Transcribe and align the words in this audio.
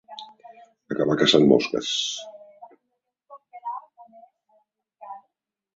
Acabar 0.95 1.17
caçant 1.19 1.45
mosques. 1.51 1.91